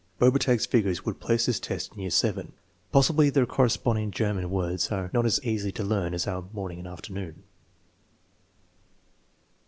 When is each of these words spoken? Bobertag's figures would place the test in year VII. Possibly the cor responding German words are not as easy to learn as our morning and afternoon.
Bobertag's 0.19 0.65
figures 0.65 1.05
would 1.05 1.19
place 1.19 1.45
the 1.45 1.53
test 1.53 1.93
in 1.93 1.99
year 1.99 2.09
VII. 2.11 2.53
Possibly 2.91 3.29
the 3.29 3.45
cor 3.45 3.65
responding 3.65 4.09
German 4.09 4.49
words 4.49 4.91
are 4.91 5.11
not 5.13 5.27
as 5.27 5.39
easy 5.43 5.71
to 5.73 5.83
learn 5.83 6.15
as 6.15 6.25
our 6.25 6.45
morning 6.53 6.79
and 6.79 6.87
afternoon. 6.87 7.43